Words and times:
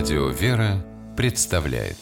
Радио 0.00 0.28
«Вера» 0.28 0.82
представляет 1.14 1.98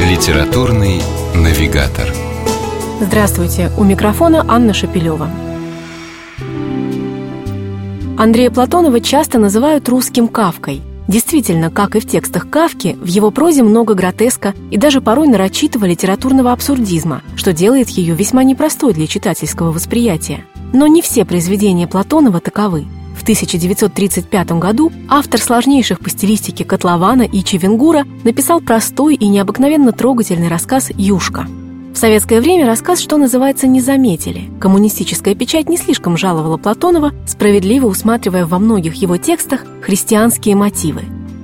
Литературный 0.00 1.02
навигатор 1.34 2.14
Здравствуйте! 3.00 3.72
У 3.76 3.82
микрофона 3.82 4.44
Анна 4.46 4.74
Шапилева. 4.74 5.28
Андрея 8.16 8.52
Платонова 8.52 9.00
часто 9.00 9.40
называют 9.40 9.88
русским 9.88 10.28
Кавкой. 10.28 10.82
Действительно, 11.08 11.72
как 11.72 11.96
и 11.96 12.00
в 12.00 12.06
текстах 12.06 12.48
Кавки, 12.48 12.96
в 13.00 13.06
его 13.06 13.32
прозе 13.32 13.64
много 13.64 13.94
гротеска 13.94 14.54
и 14.70 14.76
даже 14.76 15.00
порой 15.00 15.26
нарочитого 15.26 15.84
литературного 15.84 16.52
абсурдизма, 16.52 17.22
что 17.34 17.52
делает 17.52 17.88
ее 17.88 18.14
весьма 18.14 18.44
непростой 18.44 18.94
для 18.94 19.08
читательского 19.08 19.72
восприятия. 19.72 20.44
Но 20.72 20.86
не 20.86 21.02
все 21.02 21.24
произведения 21.24 21.88
Платонова 21.88 22.38
таковы. 22.38 22.86
В 23.26 23.28
1935 23.28 24.52
году 24.52 24.92
автор 25.08 25.40
сложнейших 25.40 25.98
по 25.98 26.08
стилистике 26.10 26.64
Котлована 26.64 27.22
и 27.22 27.42
Чевенгура 27.42 28.04
написал 28.22 28.60
простой 28.60 29.16
и 29.16 29.26
необыкновенно 29.26 29.90
трогательный 29.90 30.46
рассказ 30.46 30.92
«Юшка». 30.96 31.48
В 31.92 31.96
советское 31.96 32.40
время 32.40 32.66
рассказ, 32.66 33.00
что 33.00 33.16
называется, 33.16 33.66
не 33.66 33.80
заметили. 33.80 34.48
Коммунистическая 34.60 35.34
печать 35.34 35.68
не 35.68 35.76
слишком 35.76 36.16
жаловала 36.16 36.56
Платонова, 36.56 37.12
справедливо 37.26 37.88
усматривая 37.88 38.46
во 38.46 38.60
многих 38.60 38.94
его 38.94 39.16
текстах 39.16 39.64
христианские 39.82 40.54
мотивы. 40.54 41.02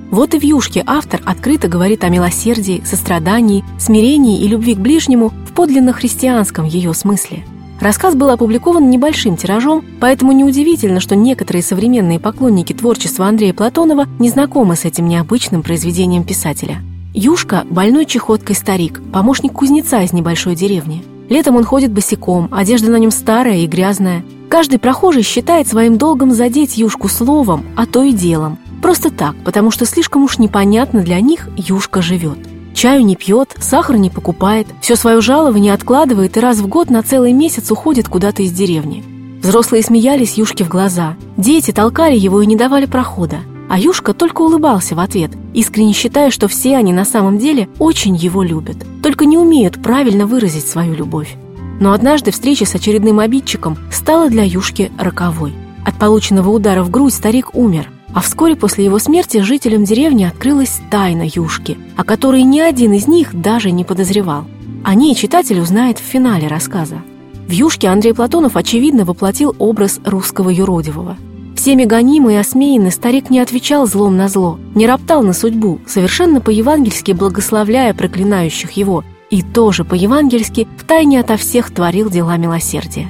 Вот 0.09 0.35
и 0.35 0.39
в 0.39 0.43
«Юшке» 0.43 0.83
автор 0.87 1.21
открыто 1.25 1.67
говорит 1.67 2.05
о 2.05 2.09
милосердии, 2.09 2.81
сострадании, 2.85 3.65
смирении 3.77 4.39
и 4.41 4.47
любви 4.47 4.75
к 4.75 4.79
ближнему 4.79 5.33
в 5.49 5.51
подлинно 5.51 5.91
христианском 5.91 6.63
ее 6.63 6.93
смысле– 6.93 7.43
Рассказ 7.83 8.15
был 8.15 8.29
опубликован 8.29 8.89
небольшим 8.89 9.35
тиражом, 9.35 9.83
поэтому 9.99 10.31
неудивительно, 10.31 11.01
что 11.01 11.17
некоторые 11.17 11.61
современные 11.61 12.17
поклонники 12.17 12.71
творчества 12.71 13.25
Андрея 13.25 13.53
Платонова 13.53 14.07
не 14.19 14.29
знакомы 14.29 14.77
с 14.77 14.85
этим 14.85 15.05
необычным 15.09 15.63
произведением 15.63 16.23
писателя. 16.23 16.77
Юшка– 17.13 17.65
больной 17.69 18.05
чехоткой 18.05 18.55
старик, 18.55 19.01
помощник 19.11 19.51
кузнеца 19.51 20.01
из 20.01 20.13
небольшой 20.13 20.55
деревни. 20.55 21.03
Летом 21.27 21.57
он 21.57 21.65
ходит 21.65 21.91
босиком, 21.91 22.47
одежда 22.53 22.89
на 22.89 22.95
нем 22.95 23.11
старая 23.11 23.57
и 23.57 23.67
грязная. 23.67 24.23
Каждый 24.47 24.79
прохожий 24.79 25.23
считает 25.23 25.67
своим 25.67 25.97
долгом 25.97 26.31
задеть 26.31 26.77
Юшку 26.77 27.09
словом, 27.09 27.65
а 27.75 27.85
то 27.85 28.01
и 28.01 28.13
делом. 28.13 28.59
Просто 28.81 29.11
так, 29.11 29.35
потому 29.43 29.71
что 29.71 29.85
слишком 29.85 30.23
уж 30.23 30.37
непонятно 30.37 31.01
для 31.01 31.19
них 31.19 31.49
Юшка 31.57 32.01
живет. 32.01 32.37
Чаю 32.73 33.05
не 33.05 33.15
пьет, 33.15 33.55
сахар 33.59 33.97
не 33.97 34.09
покупает, 34.09 34.67
все 34.81 34.95
свое 34.95 35.21
жалование 35.21 35.73
откладывает 35.73 36.35
и 36.37 36.39
раз 36.39 36.57
в 36.57 36.67
год 36.67 36.89
на 36.89 37.03
целый 37.03 37.31
месяц 37.31 37.71
уходит 37.71 38.07
куда-то 38.07 38.43
из 38.43 38.51
деревни. 38.51 39.03
Взрослые 39.41 39.83
смеялись 39.83 40.37
Юшке 40.37 40.63
в 40.63 40.69
глаза, 40.69 41.15
дети 41.37 41.71
толкали 41.71 42.17
его 42.17 42.41
и 42.41 42.45
не 42.45 42.55
давали 42.55 42.85
прохода. 42.85 43.39
А 43.69 43.79
Юшка 43.79 44.13
только 44.13 44.41
улыбался 44.41 44.95
в 44.95 44.99
ответ, 44.99 45.31
искренне 45.53 45.93
считая, 45.93 46.31
что 46.31 46.47
все 46.47 46.77
они 46.77 46.93
на 46.93 47.05
самом 47.05 47.37
деле 47.37 47.69
очень 47.79 48.15
его 48.15 48.43
любят, 48.43 48.77
только 49.01 49.25
не 49.25 49.37
умеют 49.37 49.81
правильно 49.81 50.25
выразить 50.27 50.67
свою 50.67 50.93
любовь. 50.93 51.35
Но 51.79 51.91
однажды 51.91 52.31
встреча 52.31 52.65
с 52.65 52.75
очередным 52.75 53.19
обидчиком 53.19 53.77
стала 53.91 54.29
для 54.29 54.43
Юшки 54.43 54.91
роковой. 54.97 55.53
От 55.85 55.95
полученного 55.95 56.49
удара 56.49 56.83
в 56.83 56.89
грудь 56.89 57.13
старик 57.13 57.55
умер, 57.55 57.89
а 58.13 58.21
вскоре 58.21 58.55
после 58.55 58.85
его 58.85 58.99
смерти 58.99 59.41
жителям 59.41 59.83
деревни 59.83 60.23
открылась 60.23 60.79
тайна 60.89 61.23
Юшки, 61.25 61.77
о 61.97 62.03
которой 62.03 62.43
ни 62.43 62.59
один 62.59 62.93
из 62.93 63.07
них 63.07 63.39
даже 63.39 63.71
не 63.71 63.83
подозревал. 63.83 64.45
О 64.83 64.95
ней 64.95 65.15
читатель 65.15 65.59
узнает 65.59 65.99
в 65.99 66.03
финале 66.03 66.47
рассказа. 66.47 67.01
В 67.47 67.51
Юшке 67.51 67.87
Андрей 67.89 68.13
Платонов, 68.13 68.55
очевидно, 68.55 69.05
воплотил 69.05 69.55
образ 69.59 69.99
русского 70.05 70.49
юродивого. 70.49 71.17
Всеми 71.55 71.85
гонимый 71.85 72.35
и 72.35 72.37
осмеянный 72.37 72.91
старик 72.91 73.29
не 73.29 73.39
отвечал 73.39 73.87
злом 73.87 74.17
на 74.17 74.27
зло, 74.27 74.59
не 74.75 74.85
роптал 74.85 75.23
на 75.23 75.33
судьбу, 75.33 75.79
совершенно 75.87 76.41
по-евангельски 76.41 77.13
благословляя 77.13 77.93
проклинающих 77.93 78.71
его, 78.71 79.03
и 79.29 79.41
тоже 79.41 79.85
по-евангельски 79.85 80.67
втайне 80.77 81.19
ото 81.19 81.37
всех 81.37 81.71
творил 81.71 82.09
дела 82.09 82.37
милосердия. 82.37 83.07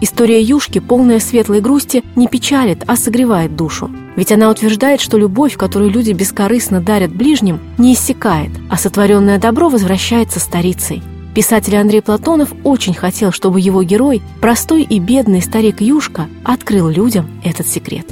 История 0.00 0.42
Юшки, 0.42 0.78
полная 0.78 1.20
светлой 1.20 1.60
грусти, 1.60 2.04
не 2.16 2.28
печалит, 2.28 2.84
а 2.86 2.96
согревает 2.96 3.56
душу. 3.56 3.90
Ведь 4.14 4.30
она 4.30 4.50
утверждает, 4.50 5.00
что 5.00 5.16
любовь, 5.16 5.56
которую 5.56 5.90
люди 5.90 6.12
бескорыстно 6.12 6.80
дарят 6.80 7.14
ближним, 7.14 7.60
не 7.78 7.94
иссякает, 7.94 8.50
а 8.68 8.76
сотворенное 8.76 9.38
добро 9.38 9.68
возвращается 9.70 10.38
старицей. 10.38 11.02
Писатель 11.34 11.76
Андрей 11.76 12.02
Платонов 12.02 12.52
очень 12.64 12.94
хотел, 12.94 13.32
чтобы 13.32 13.60
его 13.60 13.82
герой, 13.82 14.22
простой 14.40 14.82
и 14.82 14.98
бедный 14.98 15.42
старик 15.42 15.80
Юшка, 15.80 16.28
открыл 16.44 16.88
людям 16.88 17.28
этот 17.44 17.66
секрет. 17.66 18.06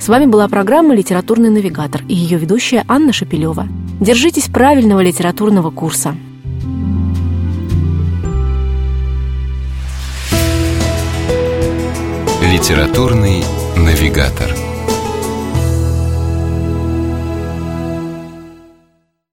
С 0.00 0.08
вами 0.08 0.26
была 0.26 0.46
программа 0.48 0.94
«Литературный 0.94 1.50
навигатор» 1.50 2.02
и 2.08 2.14
ее 2.14 2.38
ведущая 2.38 2.84
Анна 2.86 3.12
Шапилева. 3.12 3.66
Держитесь 4.00 4.46
правильного 4.46 5.00
литературного 5.00 5.70
курса. 5.70 6.14
Литературный 12.50 13.44
навигатор. 13.76 14.77